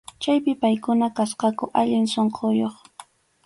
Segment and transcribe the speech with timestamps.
[0.21, 2.75] Chaypi paykuna kasqaku allin sunquyuq.